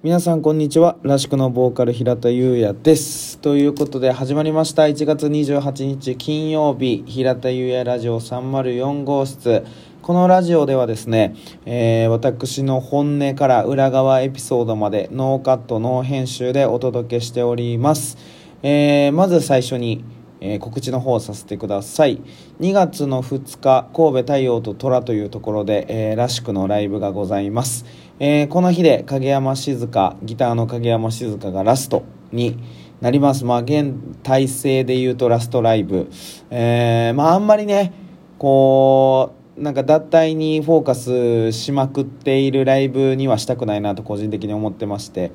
[0.00, 0.96] 皆さんこんにちは。
[1.02, 3.40] らしくのボーカル平田優也です。
[3.40, 4.84] ということで始まりました。
[4.84, 9.64] 1月28日金曜日、平田優也ラジオ304号室。
[10.00, 11.34] このラジオではですね、
[11.66, 18.18] えー私の本音から裏側エピソードまでノーカット、ノー編集でお届けしております。
[18.62, 20.04] えーまず最初に、
[20.40, 22.22] えー告知の方をさせてください
[22.60, 27.84] 2月の2日神戸太陽と虎というところで、えーらしくのライブがございます、
[28.20, 32.02] えーこの日で影山静香ギターの影山静香がラスト
[32.32, 32.58] に
[33.00, 33.44] なります。
[33.44, 33.94] まあ現
[34.24, 36.10] 体制で言うとラストライブ。
[36.50, 37.92] えーまああんまりね
[38.38, 45.30] こうなんか脱退にフォーカスしまくっているライブにはしたくないなと個人的に思ってまして。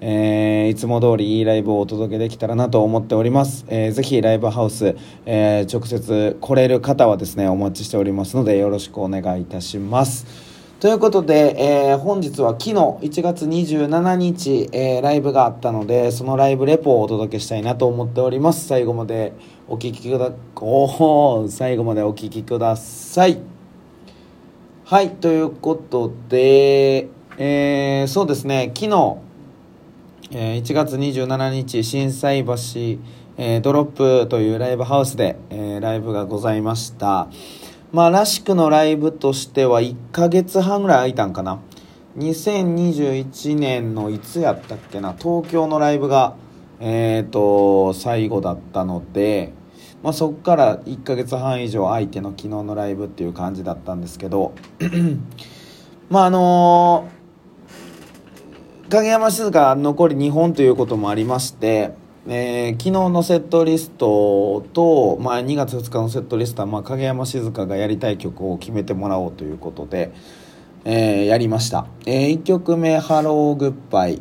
[0.00, 10.55] えーいつも通りいいライブをお届けできたらなと思っております、えーぜひライブハウス、えー直接来れる方はですねお待ちしておりますのでよろしくお願いいたします。
[10.86, 11.56] ということで、
[11.90, 18.68] えー本日は昨日1月27日、えーライブがあったのでそのライブレポをお届けしたいなと思っております。
[18.68, 19.32] 最後まで
[19.66, 23.40] お聞きくだお最後までお聞きください。
[24.84, 29.16] はいということで、えーそうですね昨日
[30.30, 32.52] えー1月27日心斎橋、
[33.38, 37.26] えードロップというライブハウスで、えーライブがございました。
[37.96, 41.60] まあらしくのライブとしては1ヶ月半ぐらい空いたんかな。
[42.18, 45.14] 2021年のいつやったっけな。
[45.18, 46.36] 東京のライブが
[46.78, 49.54] えっ、と最後だったので
[50.02, 54.52] まあ、そこから1ヶ月半以上空いての昨日のライブっていう感じだったんですけど
[56.10, 57.16] まああのー
[58.90, 61.94] 影山静香残り2本ということもありまして、
[62.28, 70.10] えー昨日のセットリストと、まあ、2月2日のセットリストは、まあ、影山静香がやりたい曲を決めてもらおうということで、
[70.84, 74.20] えーやりました、え1曲目「ハローグッバイ」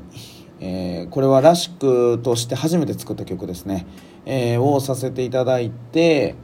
[0.61, 3.87] えーこれはらしくとして初めて作った曲ですね、
[4.25, 6.35] えーをさせていただいて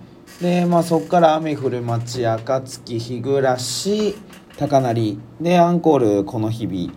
[0.41, 4.16] で、まあ、そこから「雨降る街」「暁日暮らし」
[4.57, 6.91] 「高鳴り」でアンコール「この日々」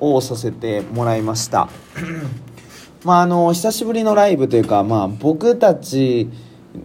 [0.00, 1.68] をさせてもらいました。
[3.04, 6.28] まああの久しぶりのライブというかまあ僕たち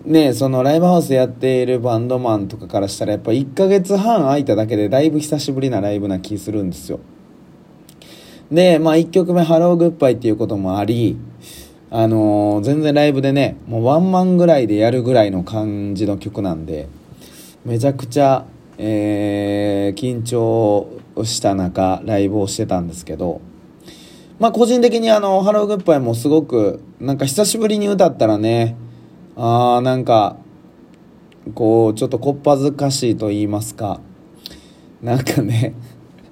[0.05, 6.99] ねそのライブハウスやっているバンドマンとかからしたらやっぱ1ヶ月半空いただけでだいぶ久しぶりなライブな気するんですよ。
[8.51, 11.17] でまあ1曲目「ハローグッバイ」っていうこともあり
[11.89, 16.87] あのー全然ライブでねもうワンマンぐらいでやるぐらいの感じの曲なんで
[17.65, 18.45] めちゃくちゃ、
[18.77, 20.87] えー緊張
[21.23, 23.41] した中ライブをしてたんですけど
[24.39, 28.75] まあ個人的にあの「ハローグッバイ」もすごくなんか久しぶりに歌ったらね
[29.35, 30.37] あーなんか
[31.53, 33.99] こうちょっとこっぱずかしいと言いますか。
[35.01, 35.75] なんかね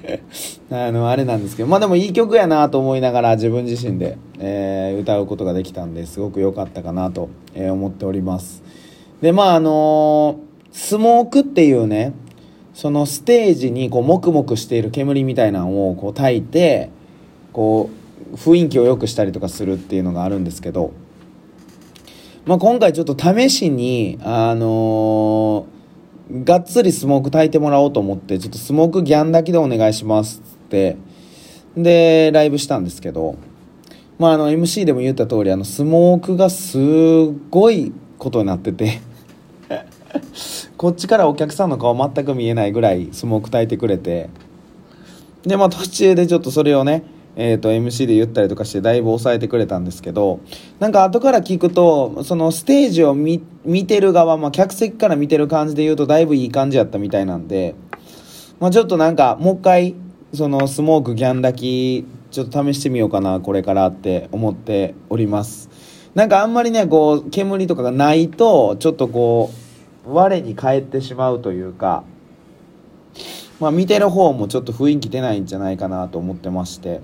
[0.72, 8.64] あのあれなんですけどまあでもいい曲やなと思いながら自分自身で、えー歌うことができたんですごく良かったかなと、えー思っております。
[9.22, 12.14] でまああのースモークっていうね
[12.74, 16.90] そのステージにこうもくもくしている煙みたいなのをこう焚いて
[17.53, 17.90] こ
[18.34, 20.91] う雰囲気を良くしたりとかするっていうのがあるんですけど、
[22.46, 25.74] まあ、今回ちょっと試しにあのー
[26.31, 30.97] がっつりスモーク焚いてもらおうと思ってちょっとスモークギャンだけでお願いしますっつって
[31.75, 33.36] でライブしたんですけど
[34.18, 36.78] まああの MC でも言った通りあのスモークがす
[37.50, 39.02] ごいことになってて
[40.78, 44.30] こっちからお客さんの顔全く見えないぐらいスモーク焚いてくれて
[45.46, 47.03] でまあ途中でちょっとそれをね
[47.36, 50.40] えー、と MC で言ったりとかしてだいぶ抑えてくれたんですけど
[50.80, 53.42] なんか後から聞くとそのステージを見
[53.88, 57.76] てる側、まあ、客席から見てる感じで言うとだいぶいい感じやったみたいなんで、
[58.60, 59.96] まあ、ちょっとなんかもう一回
[60.34, 65.70] そのスモークギャン炊きちょっと試してみようかなこれからって思っております。
[66.16, 69.52] なんかあんまりねこう煙とかがないとちょっとこ
[70.06, 72.04] う我に返ってしまうというか
[73.60, 77.00] まあ、見てる方もちょっと雰囲気出ないんじゃないかなと思ってまして。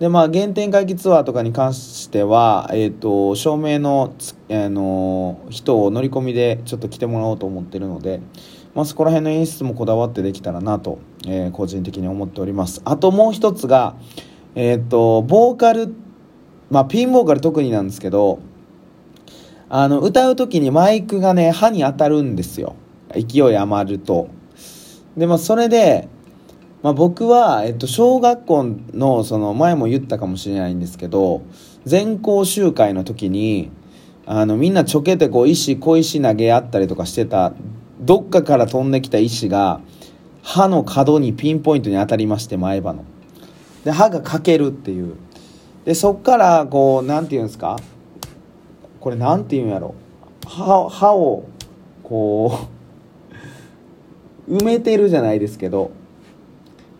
[0.00, 8.22] でまあ原点回帰ツアーとかに関しては、えー、と照明のつ、あの人を乗り込みでちょっと来てもらおうと思ってるので、
[8.74, 12.80] まあ、そこら辺の演出もこだわってできたらなと、えー個人的に思っております。
[12.86, 13.94] あともう一つが
[14.54, 15.94] えっ、とボーカル
[16.70, 18.40] まあピンボーカル特になんですけど
[19.68, 22.74] あの歌う時にマイクがね歯に当たるんですよ。
[23.10, 24.28] 勢い余ると。
[25.14, 26.08] でまそれで、
[26.82, 31.42] まあ、僕は、えっと、小学校のその前も言ったかもしれないんですけど
[31.84, 33.70] 全校集会の時に
[34.24, 37.52] あのみんなちょけてこう石小石投げ合ったりとかしてた
[38.00, 39.80] どっかから飛んできた石が
[40.42, 43.04] 歯の角にピンポイントに当たりまして前歯の。
[43.84, 45.16] で歯が欠けるっていう。
[45.84, 47.78] でそっからこうなんていうんですか？
[49.00, 49.94] これなんていうんやろ？
[50.46, 51.44] 歯歯を
[52.02, 52.68] こ
[54.48, 55.90] う埋めてるじゃないですけど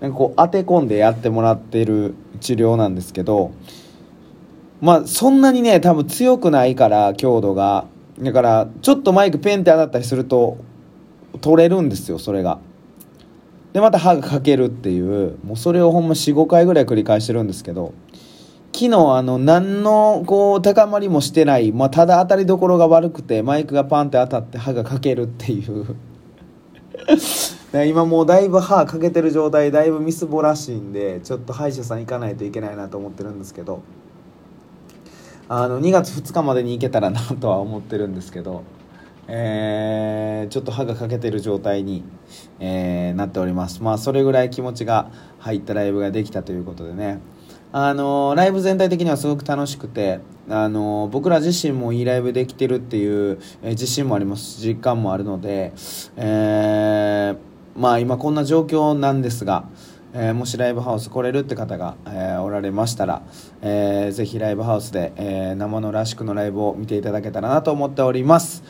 [0.01, 3.53] なんかこう当て込んでやってもらってる治療なんですけど
[4.81, 7.87] まあそんなにね多分強くないから強度が。
[8.19, 10.59] だからちょっとマイクペンって当たったりすると
[11.41, 12.59] 取れるんですよそれが。
[13.73, 15.39] でまた歯が欠けるっていう。
[15.45, 17.95] もうそれをほんま45回ぐらい繰り返してるんですけど。
[18.73, 25.97] 昨日あの何のこう高まりもしてない、まあ、ただ当たりどころが悪くてマイクがパンって当たって歯が欠けるっていう。
[27.73, 33.83] 今もうだいぶ歯欠けてる状態だいぶみすぼらしいんでちょっと歯医者さん行かないといけないなと思ってるんですけど
[35.49, 38.65] あの2月2日までに行けたらなとは思ってるんですけど
[39.33, 42.03] えー、ちょっと歯が欠けてる状態に、
[42.59, 43.81] えー、なっております。
[43.81, 45.09] まあそれぐらい気持ちが
[45.39, 47.21] 入ったライブができたということでね。
[47.73, 50.19] あのライブ全体的にはすごく楽しくて
[50.49, 55.73] あの僕ら自身もいいライブできてるっていう、え、自信もありますし実感もあるので、
[56.17, 59.65] えー、まあ今こんな状況なんですが、
[60.13, 63.23] えー、もしライブハウス来れるって方が、えー、おられましたら、
[63.63, 68.63] えー、ぜひライブハウスで、えー、生のらしくのライブを見ていただけたらなと思っております。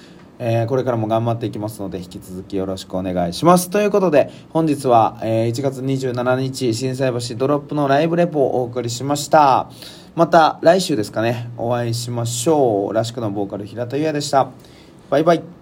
[0.43, 3.69] えー、これからも頑張っていきますので引き続きよろしくお願いします。
[3.69, 9.71] ということで本日は、えー、1月27日心斎橋ドロップのライブレポをお送りしました。
[10.15, 12.93] また来週ですかねお会いしましょう。
[12.95, 14.49] らしくのボーカル平田優也でした。
[15.11, 15.60] バイバイ。